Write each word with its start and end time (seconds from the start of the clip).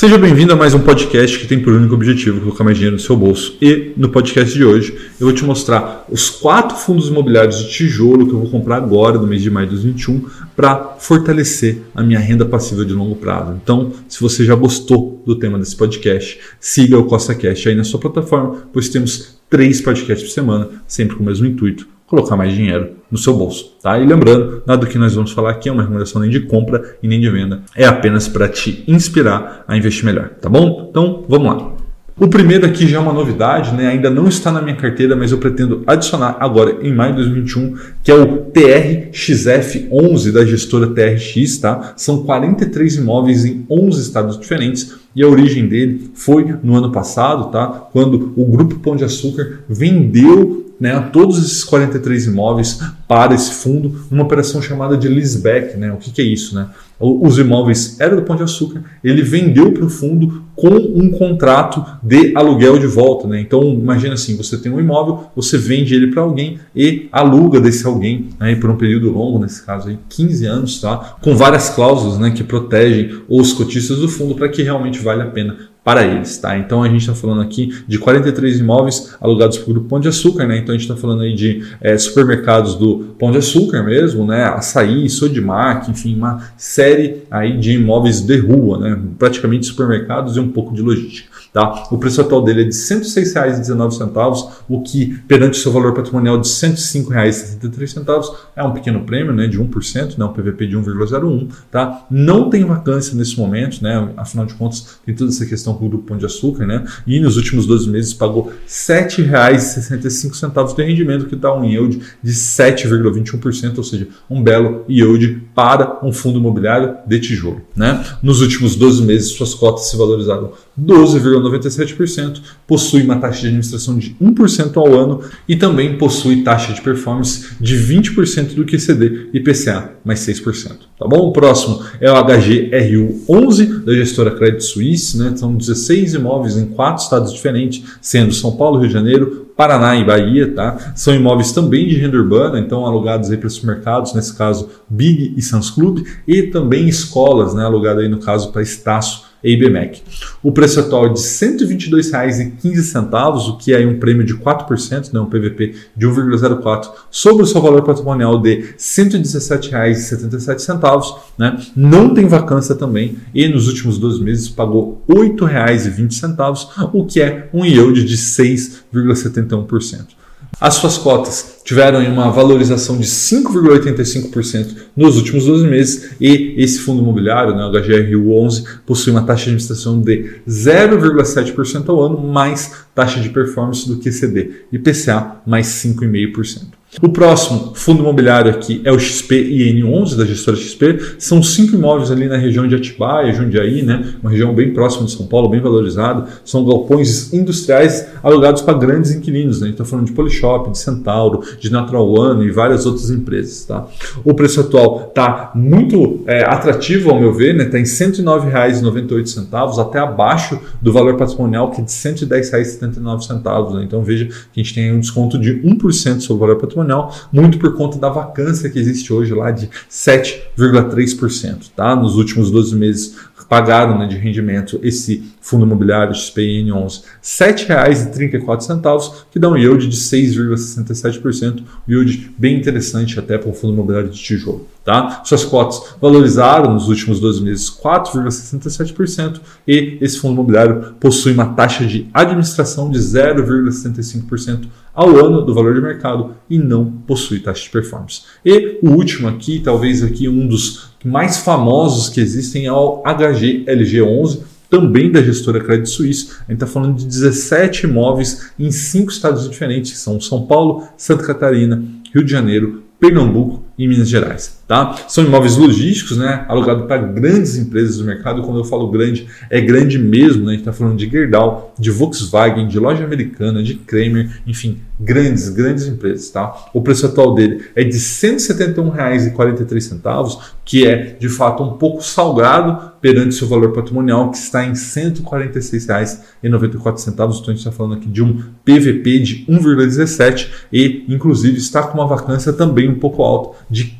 Seja 0.00 0.16
bem-vindo 0.16 0.54
a 0.54 0.56
mais 0.56 0.72
um 0.72 0.78
podcast 0.78 1.38
que 1.38 1.46
tem 1.46 1.60
por 1.60 1.74
único 1.74 1.92
objetivo 1.92 2.40
colocar 2.40 2.64
mais 2.64 2.78
dinheiro 2.78 2.96
no 2.96 3.02
seu 3.02 3.14
bolso. 3.14 3.58
E 3.60 3.92
no 3.98 4.08
podcast 4.08 4.54
de 4.54 4.64
hoje 4.64 4.94
eu 5.20 5.26
vou 5.26 5.34
te 5.34 5.44
mostrar 5.44 6.06
os 6.08 6.30
quatro 6.30 6.74
fundos 6.74 7.08
imobiliários 7.08 7.58
de 7.58 7.68
tijolo 7.68 8.26
que 8.26 8.32
eu 8.32 8.38
vou 8.38 8.50
comprar 8.50 8.76
agora, 8.76 9.18
no 9.18 9.26
mês 9.26 9.42
de 9.42 9.50
maio 9.50 9.66
de 9.66 9.74
2021, 9.74 10.26
para 10.56 10.96
fortalecer 10.98 11.82
a 11.94 12.02
minha 12.02 12.18
renda 12.18 12.46
passiva 12.46 12.82
de 12.82 12.94
longo 12.94 13.14
prazo. 13.14 13.60
Então, 13.62 13.92
se 14.08 14.18
você 14.22 14.42
já 14.42 14.54
gostou 14.54 15.22
do 15.26 15.36
tema 15.36 15.58
desse 15.58 15.76
podcast, 15.76 16.40
siga 16.58 16.96
o 16.96 17.04
Costa 17.04 17.34
Cash 17.34 17.66
aí 17.66 17.74
na 17.74 17.84
sua 17.84 18.00
plataforma, 18.00 18.56
pois 18.72 18.88
temos 18.88 19.38
três 19.50 19.82
podcasts 19.82 20.26
por 20.26 20.32
semana, 20.32 20.68
sempre 20.88 21.14
com 21.14 21.22
o 21.22 21.26
mesmo 21.26 21.44
intuito 21.44 21.86
colocar 22.10 22.36
mais 22.36 22.52
dinheiro 22.52 22.96
no 23.08 23.16
seu 23.16 23.32
bolso. 23.32 23.76
Tá? 23.80 23.96
E 23.98 24.04
lembrando, 24.04 24.64
nada 24.66 24.84
do 24.84 24.86
que 24.88 24.98
nós 24.98 25.14
vamos 25.14 25.30
falar 25.30 25.52
aqui 25.52 25.68
é 25.68 25.72
uma 25.72 25.82
recomendação 25.82 26.20
nem 26.20 26.28
de 26.28 26.40
compra 26.40 26.96
e 27.00 27.06
nem 27.06 27.20
de 27.20 27.30
venda, 27.30 27.62
é 27.76 27.86
apenas 27.86 28.26
para 28.26 28.48
te 28.48 28.82
inspirar 28.88 29.64
a 29.66 29.76
investir 29.76 30.04
melhor, 30.04 30.30
tá 30.40 30.48
bom? 30.48 30.88
Então, 30.90 31.24
vamos 31.28 31.46
lá. 31.46 31.72
O 32.18 32.28
primeiro 32.28 32.66
aqui 32.66 32.86
já 32.86 32.98
é 32.98 33.00
uma 33.00 33.14
novidade, 33.14 33.74
né? 33.74 33.86
ainda 33.86 34.10
não 34.10 34.28
está 34.28 34.52
na 34.52 34.60
minha 34.60 34.76
carteira, 34.76 35.16
mas 35.16 35.32
eu 35.32 35.38
pretendo 35.38 35.82
adicionar 35.86 36.36
agora 36.38 36.76
em 36.82 36.92
maio 36.92 37.12
de 37.14 37.22
2021, 37.22 37.76
que 38.02 38.10
é 38.10 38.14
o 38.14 38.44
TRXF11 38.50 40.30
da 40.30 40.44
gestora 40.44 40.88
TRX. 40.88 41.56
Tá? 41.56 41.94
São 41.96 42.22
43 42.24 42.96
imóveis 42.96 43.46
em 43.46 43.64
11 43.70 44.02
estados 44.02 44.38
diferentes 44.38 44.96
e 45.16 45.22
a 45.22 45.28
origem 45.28 45.66
dele 45.66 46.10
foi 46.12 46.54
no 46.62 46.76
ano 46.76 46.92
passado, 46.92 47.50
tá? 47.50 47.66
quando 47.90 48.34
o 48.36 48.44
Grupo 48.44 48.78
Pão 48.80 48.96
de 48.96 49.04
Açúcar 49.04 49.60
vendeu 49.66 50.69
né, 50.80 50.98
todos 51.12 51.38
esses 51.38 51.62
43 51.62 52.26
imóveis 52.26 52.80
para 53.06 53.34
esse 53.34 53.52
fundo, 53.52 54.06
numa 54.10 54.22
operação 54.22 54.62
chamada 54.62 54.96
de 54.96 55.06
leaseback. 55.06 55.76
Né? 55.76 55.92
O 55.92 55.98
que, 55.98 56.10
que 56.10 56.22
é 56.22 56.24
isso? 56.24 56.54
Né? 56.54 56.66
Os 56.98 57.38
imóveis 57.38 57.98
eram 57.98 58.16
do 58.16 58.22
Pão 58.22 58.36
de 58.36 58.42
Açúcar, 58.42 58.82
ele 59.02 59.22
vendeu 59.22 59.72
para 59.72 59.84
o 59.84 59.88
fundo 59.88 60.44
com 60.54 60.68
um 60.68 61.10
contrato 61.10 61.84
de 62.02 62.32
aluguel 62.36 62.78
de 62.78 62.86
volta. 62.86 63.26
Né? 63.26 63.40
Então, 63.40 63.62
imagina 63.62 64.14
assim: 64.14 64.36
você 64.36 64.58
tem 64.58 64.70
um 64.70 64.78
imóvel, 64.78 65.30
você 65.34 65.56
vende 65.56 65.94
ele 65.94 66.08
para 66.08 66.22
alguém 66.22 66.58
e 66.76 67.08
aluga 67.10 67.58
desse 67.58 67.86
alguém 67.86 68.28
né, 68.38 68.54
por 68.54 68.70
um 68.70 68.76
período 68.76 69.10
longo, 69.10 69.38
nesse 69.38 69.64
caso 69.64 69.88
aí, 69.88 69.98
15 70.10 70.46
anos, 70.46 70.80
tá? 70.80 71.16
com 71.20 71.34
várias 71.34 71.70
cláusulas 71.70 72.18
né, 72.18 72.30
que 72.30 72.44
protegem 72.44 73.22
os 73.28 73.52
cotistas 73.52 73.98
do 73.98 74.08
fundo 74.08 74.34
para 74.34 74.48
que 74.48 74.62
realmente 74.62 74.98
vale 74.98 75.22
a 75.22 75.26
pena 75.26 75.69
para 75.84 76.04
eles, 76.04 76.38
tá? 76.38 76.58
Então 76.58 76.82
a 76.82 76.88
gente 76.88 77.00
está 77.00 77.14
falando 77.14 77.40
aqui 77.40 77.82
de 77.86 77.98
43 77.98 78.60
imóveis 78.60 79.16
alugados 79.20 79.58
para 79.58 79.72
Grupo 79.72 79.88
Pão 79.88 80.00
de 80.00 80.08
Açúcar, 80.08 80.46
né? 80.46 80.58
Então 80.58 80.74
a 80.74 80.78
gente 80.78 80.88
está 80.88 81.00
falando 81.00 81.22
aí 81.22 81.34
de 81.34 81.64
é, 81.80 81.96
supermercados 81.96 82.74
do 82.74 83.14
Pão 83.18 83.30
de 83.30 83.38
Açúcar 83.38 83.82
mesmo, 83.82 84.26
né? 84.26 84.44
Açaí, 84.44 85.08
Sodimac, 85.08 85.90
enfim, 85.90 86.14
uma 86.16 86.50
série 86.56 87.22
aí 87.30 87.56
de 87.58 87.72
imóveis 87.72 88.20
de 88.20 88.36
rua, 88.38 88.78
né? 88.78 89.00
Praticamente 89.18 89.66
supermercados 89.66 90.36
e 90.36 90.40
um 90.40 90.48
pouco 90.48 90.74
de 90.74 90.82
logística. 90.82 91.30
Tá? 91.52 91.88
O 91.90 91.98
preço 91.98 92.20
atual 92.20 92.42
dele 92.42 92.62
é 92.62 92.64
de 92.64 92.76
R$ 92.76 93.00
106,19, 93.00 94.50
o 94.68 94.82
que, 94.82 95.18
perante 95.26 95.58
o 95.58 95.62
seu 95.62 95.72
valor 95.72 95.92
patrimonial 95.94 96.38
de 96.38 96.48
R$ 96.48 96.54
105,73, 96.54 98.36
é 98.54 98.62
um 98.62 98.72
pequeno 98.72 99.00
prêmio 99.00 99.32
né, 99.32 99.48
de 99.48 99.58
1%, 99.58 100.16
né, 100.16 100.24
um 100.24 100.32
PVP 100.32 100.68
de 100.68 100.76
1,01. 100.76 101.48
Tá? 101.68 102.06
Não 102.08 102.48
tem 102.48 102.64
vacância 102.64 103.16
nesse 103.16 103.36
momento, 103.36 103.82
né, 103.82 104.10
afinal 104.16 104.46
de 104.46 104.54
contas, 104.54 105.00
tem 105.04 105.12
toda 105.12 105.30
essa 105.30 105.44
questão 105.44 105.69
com 105.74 105.86
o 105.86 105.88
Grupo 105.88 106.04
Pão 106.04 106.16
de 106.16 106.26
Açúcar, 106.26 106.66
né, 106.66 106.84
e 107.06 107.20
nos 107.20 107.36
últimos 107.36 107.66
12 107.66 107.88
meses 107.88 108.12
pagou 108.12 108.44
R$ 108.44 108.52
7,65 108.66 110.74
de 110.74 110.82
rendimento, 110.82 111.26
que 111.26 111.36
dá 111.36 111.54
um 111.54 111.64
yield 111.64 112.00
de 112.22 112.32
7,21%, 112.32 113.78
ou 113.78 113.84
seja, 113.84 114.08
um 114.28 114.42
belo 114.42 114.84
yield 114.88 115.42
para 115.54 116.00
um 116.02 116.12
fundo 116.12 116.38
imobiliário 116.38 116.96
de 117.06 117.20
tijolo. 117.20 117.62
Né? 117.74 118.04
Nos 118.22 118.40
últimos 118.40 118.76
12 118.76 119.02
meses, 119.02 119.32
suas 119.32 119.54
cotas 119.54 119.90
se 119.90 119.96
valorizaram 119.96 120.52
12,97%, 120.84 122.40
possui 122.66 123.02
uma 123.02 123.16
taxa 123.16 123.40
de 123.40 123.46
administração 123.46 123.98
de 123.98 124.14
1% 124.20 124.76
ao 124.76 124.92
ano 124.94 125.20
e 125.48 125.56
também 125.56 125.98
possui 125.98 126.42
taxa 126.42 126.72
de 126.72 126.80
performance 126.80 127.54
de 127.60 127.76
20% 127.76 128.54
do 128.54 128.64
QCD 128.64 129.30
e 129.32 129.40
PCA 129.40 129.92
mais 130.04 130.20
6%. 130.20 130.90
Tá 130.98 131.06
bom? 131.06 131.28
O 131.28 131.32
próximo 131.32 131.82
é 132.00 132.10
o 132.10 132.14
HGRU11 132.14 133.84
da 133.84 133.94
gestora 133.94 134.32
Credit 134.32 134.62
Suisse, 134.62 135.16
né? 135.18 135.32
São 135.36 135.54
16 135.54 136.14
imóveis 136.14 136.56
em 136.56 136.66
quatro 136.66 137.02
estados 137.02 137.32
diferentes, 137.32 137.82
sendo 138.00 138.34
São 138.34 138.56
Paulo, 138.56 138.78
Rio 138.78 138.88
de 138.88 138.94
Janeiro, 138.94 139.46
Paraná 139.56 139.96
e 139.96 140.04
Bahia, 140.04 140.52
tá? 140.54 140.92
São 140.94 141.14
imóveis 141.14 141.52
também 141.52 141.86
de 141.86 141.96
renda 141.96 142.16
urbana, 142.16 142.58
então 142.58 142.86
alugados 142.86 143.30
aí 143.30 143.36
para 143.36 143.48
supermercados, 143.48 144.14
nesse 144.14 144.34
caso 144.34 144.68
Big 144.88 145.34
e 145.36 145.42
Sans 145.42 145.70
Club, 145.70 146.02
e 146.26 146.44
também 146.44 146.88
escolas, 146.88 147.54
né? 147.54 147.64
Alugado 147.64 148.00
aí 148.00 148.08
no 148.08 148.18
caso 148.18 148.52
para 148.52 148.62
Estácio 148.62 149.29
IBMEC. 149.42 150.02
O 150.42 150.52
preço 150.52 150.80
atual 150.80 151.06
é 151.06 151.10
de 151.10 151.20
R$ 151.20 151.26
122,15, 151.26 153.48
o 153.48 153.56
que 153.56 153.72
é 153.72 153.86
um 153.86 153.98
prêmio 153.98 154.22
de 154.24 154.34
4%, 154.34 155.12
né, 155.12 155.20
um 155.20 155.26
PVP 155.26 155.74
de 155.96 156.06
1,04 156.06 156.90
sobre 157.10 157.42
o 157.42 157.46
seu 157.46 157.60
valor 157.60 157.82
patrimonial 157.82 158.40
de 158.40 158.54
R$ 158.54 158.74
117,77. 158.78 161.16
Né? 161.38 161.58
Não 161.74 162.14
tem 162.14 162.26
vacância 162.26 162.74
também 162.74 163.16
e 163.34 163.48
nos 163.48 163.66
últimos 163.68 163.98
dois 163.98 164.18
meses 164.18 164.48
pagou 164.48 165.02
R$ 165.08 165.30
8,20, 165.30 166.90
o 166.92 167.06
que 167.06 167.20
é 167.20 167.48
um 167.52 167.64
yield 167.64 168.04
de 168.04 168.16
6,71%. 168.16 170.19
As 170.60 170.74
suas 170.74 170.98
cotas 170.98 171.60
tiveram 171.64 172.04
uma 172.04 172.30
valorização 172.30 172.98
de 172.98 173.06
5,85% 173.06 174.76
nos 174.94 175.16
últimos 175.16 175.46
12 175.46 175.66
meses 175.66 176.10
e 176.20 176.54
esse 176.58 176.80
fundo 176.80 177.00
imobiliário, 177.00 177.54
né, 177.54 177.64
o 177.64 177.72
HGRU11, 177.72 178.80
possui 178.84 179.12
uma 179.12 179.22
taxa 179.22 179.44
de 179.44 179.50
administração 179.50 180.02
de 180.02 180.42
0,7% 180.46 181.88
ao 181.88 182.02
ano, 182.02 182.18
mais 182.20 182.72
taxa 182.94 183.20
de 183.20 183.30
performance 183.30 183.88
do 183.88 183.96
QCD, 183.96 184.66
IPCA 184.70 185.36
mais 185.46 185.66
5,5%. 185.66 186.79
O 187.00 187.08
próximo 187.08 187.72
fundo 187.76 188.00
imobiliário 188.00 188.50
aqui 188.50 188.82
é 188.84 188.90
o 188.90 188.96
XP-IN11 188.96 190.16
da 190.16 190.24
gestora 190.24 190.56
XP. 190.56 190.98
São 191.20 191.40
cinco 191.40 191.76
imóveis 191.76 192.10
ali 192.10 192.26
na 192.26 192.36
região 192.36 192.66
de 192.66 192.74
Atibaia, 192.74 193.32
Jundiaí, 193.32 193.82
né? 193.82 194.14
uma 194.20 194.30
região 194.30 194.52
bem 194.52 194.74
próxima 194.74 195.06
de 195.06 195.12
São 195.12 195.24
Paulo, 195.24 195.48
bem 195.48 195.60
valorizada. 195.60 196.26
São 196.44 196.64
galpões 196.64 197.32
industriais 197.32 198.08
alugados 198.24 198.60
para 198.62 198.76
grandes 198.76 199.12
inquilinos. 199.12 199.60
Né? 199.60 199.68
Está 199.68 199.84
falando 199.84 200.06
de 200.06 200.12
Polishop, 200.12 200.68
de 200.72 200.78
Centauro, 200.78 201.44
de 201.60 201.70
Natural 201.70 202.10
One 202.10 202.46
e 202.46 202.50
várias 202.50 202.84
outras 202.84 203.08
empresas. 203.08 203.64
Tá? 203.64 203.86
O 204.24 204.34
preço 204.34 204.60
atual 204.60 205.06
está 205.08 205.52
muito 205.54 206.24
é, 206.26 206.42
atrativo, 206.42 207.10
ao 207.10 207.20
meu 207.20 207.32
ver, 207.32 207.52
está 207.52 207.64
né? 207.64 207.70
Tá 207.70 207.78
em 207.78 207.82
R$ 207.82 207.88
109,98, 207.88 209.80
até 209.80 210.00
abaixo 210.00 210.58
do 210.82 210.92
valor 210.92 211.16
patrimonial, 211.16 211.70
que 211.70 211.80
é 211.80 211.84
de 211.84 211.92
R$ 211.92 212.14
110,79. 212.14 213.74
Né? 213.74 213.84
Então 213.84 214.02
veja 214.02 214.26
que 214.26 214.60
a 214.60 214.62
gente 214.62 214.74
tem 214.74 214.92
um 214.92 214.98
desconto 214.98 215.38
de 215.38 215.62
1% 215.62 216.20
sobre 216.20 216.44
o 216.44 216.46
valor 216.46 216.56
patrimonial 216.56 216.79
patrimonial, 216.80 217.14
muito 217.32 217.58
por 217.58 217.76
conta 217.76 217.98
da 217.98 218.08
vacância 218.08 218.70
que 218.70 218.78
existe 218.78 219.12
hoje 219.12 219.34
lá 219.34 219.50
de 219.50 219.68
7,3%. 219.90 221.70
Tá? 221.74 221.94
Nos 221.94 222.16
últimos 222.16 222.50
12 222.50 222.74
meses 222.76 223.16
pagaram 223.48 223.98
né, 223.98 224.06
de 224.06 224.16
rendimento 224.16 224.78
esse 224.82 225.24
fundo 225.40 225.64
imobiliário 225.64 226.12
XPN11 226.12 227.02
R$ 227.02 227.52
7,34, 227.54 229.24
que 229.30 229.38
dá 229.38 229.48
um 229.48 229.56
yield 229.56 229.88
de 229.88 229.96
6,67%, 229.96 231.60
um 231.60 231.92
yield 231.92 232.32
bem 232.36 232.58
interessante 232.58 233.18
até 233.18 233.38
para 233.38 233.48
um 233.48 233.54
fundo 233.54 233.72
imobiliário 233.72 234.10
de 234.10 234.20
tijolo. 234.20 234.68
Tá? 234.84 235.22
Suas 235.24 235.44
cotas 235.44 235.94
valorizaram 236.00 236.72
nos 236.72 236.88
últimos 236.88 237.20
12 237.20 237.42
meses 237.42 237.70
4,67% 237.70 239.40
e 239.68 239.98
esse 240.00 240.18
fundo 240.18 240.34
imobiliário 240.34 240.94
possui 240.98 241.32
uma 241.32 241.54
taxa 241.54 241.86
de 241.86 242.08
administração 242.14 242.90
de 242.90 242.98
0,75% 242.98 244.68
ao 244.94 245.08
ano 245.16 245.42
do 245.42 245.54
valor 245.54 245.74
de 245.74 245.80
mercado 245.80 246.34
e 246.48 246.58
não 246.58 246.84
possui 247.06 247.40
taxa 247.40 247.64
de 247.64 247.70
performance. 247.70 248.22
E 248.44 248.78
o 248.82 248.90
último 248.90 249.28
aqui, 249.28 249.60
talvez 249.60 250.02
aqui 250.02 250.28
um 250.28 250.46
dos 250.46 250.90
mais 251.04 251.38
famosos 251.38 252.08
que 252.08 252.20
existem 252.20 252.66
é 252.66 252.72
o 252.72 253.02
HGLG11, 253.02 254.40
também 254.70 255.10
da 255.10 255.20
gestora 255.20 255.62
Credit 255.62 255.90
Suisse. 255.90 256.30
A 256.46 256.52
gente 256.52 256.62
está 256.62 256.66
falando 256.66 256.96
de 256.96 257.04
17 257.04 257.86
imóveis 257.86 258.52
em 258.58 258.70
cinco 258.70 259.10
estados 259.10 259.50
diferentes, 259.50 259.90
que 259.90 259.98
são 259.98 260.20
São 260.20 260.46
Paulo, 260.46 260.88
Santa 260.96 261.26
Catarina, 261.26 261.82
Rio 262.14 262.24
de 262.24 262.30
Janeiro, 262.30 262.84
Pernambuco 262.98 263.64
e 263.76 263.88
Minas 263.88 264.08
Gerais. 264.08 264.59
Tá? 264.70 264.94
São 265.08 265.24
imóveis 265.24 265.56
logísticos, 265.56 266.16
né? 266.16 266.44
Alugado 266.46 266.84
para 266.84 266.98
grandes 266.98 267.56
empresas 267.56 267.98
do 267.98 268.04
mercado. 268.04 268.40
Quando 268.42 268.58
eu 268.58 268.64
falo 268.64 268.88
grande, 268.88 269.26
é 269.50 269.60
grande 269.60 269.98
mesmo, 269.98 270.44
né? 270.44 270.50
A 270.50 270.52
gente 270.52 270.60
está 270.60 270.72
falando 270.72 270.96
de 270.96 271.10
Gerdau, 271.10 271.74
de 271.76 271.90
Volkswagen, 271.90 272.68
de 272.68 272.78
loja 272.78 273.02
americana, 273.02 273.64
de 273.64 273.74
Kramer, 273.74 274.30
enfim, 274.46 274.78
grandes, 275.00 275.48
grandes 275.48 275.88
empresas, 275.88 276.30
tá? 276.30 276.54
O 276.72 276.80
preço 276.82 277.06
atual 277.06 277.34
dele 277.34 277.64
é 277.74 277.82
de 277.82 277.96
R$ 277.96 277.98
171,43, 277.98 280.38
que 280.64 280.86
é 280.86 281.16
de 281.18 281.28
fato 281.28 281.64
um 281.64 281.72
pouco 281.72 282.00
salgado 282.00 282.92
perante 283.00 283.34
seu 283.34 283.48
valor 283.48 283.72
patrimonial, 283.72 284.30
que 284.30 284.36
está 284.36 284.64
em 284.64 284.68
R$ 284.68 284.74
146,94. 284.74 287.08
Então 287.08 287.28
a 287.28 287.32
gente 287.32 287.56
está 287.56 287.72
falando 287.72 287.94
aqui 287.94 288.06
de 288.06 288.22
um 288.22 288.40
PVP 288.64 289.18
de 289.18 289.44
1,17 289.46 290.48
e, 290.72 291.04
inclusive, 291.08 291.58
está 291.58 291.82
com 291.82 291.98
uma 291.98 292.06
vacância 292.06 292.52
também 292.52 292.88
um 292.88 293.00
pouco 293.00 293.24
alta, 293.24 293.58
de 293.68 293.98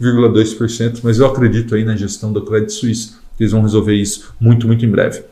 15,2%. 0.00 1.00
Mas 1.02 1.18
eu 1.18 1.26
acredito 1.26 1.74
aí 1.74 1.84
na 1.84 1.96
gestão 1.96 2.32
do 2.32 2.42
Credit 2.42 2.72
Suisse, 2.72 3.14
eles 3.38 3.52
vão 3.52 3.62
resolver 3.62 3.94
isso 3.94 4.34
muito, 4.40 4.66
muito 4.66 4.84
em 4.84 4.90
breve. 4.90 5.22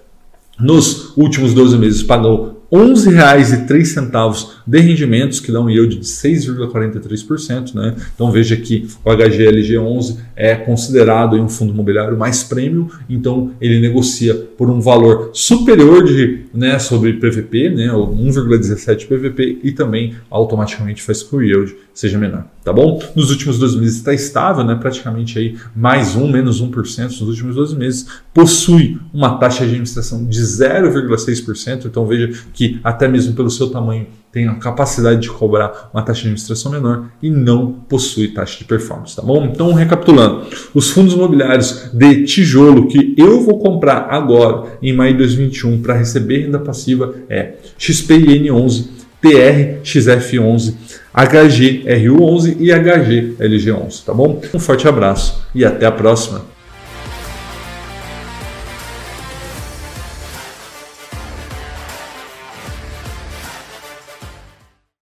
Nos 0.59 1.17
últimos 1.17 1.55
12 1.55 1.79
meses 1.79 2.03
pagou 2.03 2.60
R$ 2.71 2.79
11,03 2.79 4.49
de 4.67 4.79
rendimentos, 4.79 5.41
que 5.41 5.51
dá 5.51 5.61
um 5.61 5.69
yield 5.69 5.97
de 5.97 6.07
6,43%. 6.07 7.75
Né? 7.75 7.97
Então 8.15 8.31
veja 8.31 8.57
que 8.57 8.87
o 9.05 9.11
HGLG11 9.11 10.19
é 10.37 10.55
considerado 10.55 11.37
um 11.37 11.49
fundo 11.49 11.73
imobiliário 11.73 12.17
mais 12.17 12.43
premium, 12.43 12.89
então 13.09 13.53
ele 13.61 13.81
negocia 13.81 14.35
por 14.35 14.71
um 14.71 14.81
valor 14.81 15.31
superior 15.33 16.05
de, 16.05 16.45
né, 16.55 16.79
sobre 16.79 17.15
PVP, 17.15 17.71
né, 17.71 17.89
1,17 17.89 19.07
PVP, 19.07 19.59
e 19.63 19.73
também 19.73 20.15
automaticamente 20.31 21.03
faz 21.03 21.23
com 21.23 21.31
que 21.31 21.37
o 21.37 21.43
yield 21.43 21.77
seja 21.93 22.19
menor. 22.19 22.47
Tá 22.63 22.73
bom? 22.73 23.03
Nos 23.17 23.31
últimos 23.31 23.59
12 23.59 23.79
meses 23.79 23.97
está 23.97 24.13
estável, 24.13 24.65
né, 24.65 24.75
praticamente 24.75 25.39
aí 25.39 25.57
mais 25.75 26.15
1, 26.15 26.31
menos 26.31 26.63
1% 26.63 27.05
nos 27.05 27.21
últimos 27.23 27.57
12 27.57 27.77
meses. 27.77 28.07
Possui 28.35 28.99
uma 29.13 29.39
taxa 29.39 29.61
de 29.61 29.71
administração 29.71 30.25
de 30.25 30.41
0,6%, 30.41 31.87
então 31.87 32.07
veja 32.07 32.31
que 32.61 32.79
até 32.85 33.09
mesmo 33.09 33.33
pelo 33.33 33.49
seu 33.49 33.71
tamanho 33.71 34.07
tem 34.31 34.47
a 34.47 34.55
capacidade 34.57 35.23
de 35.23 35.31
cobrar 35.31 35.89
uma 35.95 36.03
taxa 36.03 36.21
de 36.21 36.27
administração 36.27 36.71
menor 36.71 37.07
e 37.23 37.31
não 37.31 37.73
possui 37.73 38.29
taxa 38.29 38.59
de 38.59 38.65
performance, 38.67 39.17
tá 39.17 39.23
bom? 39.23 39.47
Então, 39.47 39.73
recapitulando, 39.73 40.45
os 40.75 40.91
fundos 40.91 41.15
imobiliários 41.15 41.89
de 41.95 42.25
tijolo 42.25 42.87
que 42.87 43.15
eu 43.17 43.41
vou 43.41 43.59
comprar 43.59 44.09
agora 44.11 44.77
em 44.83 44.93
maio 44.93 45.12
de 45.12 45.19
2021 45.21 45.81
para 45.81 45.95
receber 45.95 46.43
renda 46.43 46.59
passiva 46.59 47.15
é 47.31 47.55
XPIN11, 47.79 48.89
TRXF11, 49.25 50.75
HGRU11 51.17 52.57
e 52.61 52.67
HGLG11, 52.69 54.05
tá 54.05 54.12
bom? 54.12 54.39
Um 54.53 54.59
forte 54.59 54.87
abraço 54.87 55.43
e 55.55 55.65
até 55.65 55.87
a 55.87 55.93
próxima. 55.93 56.43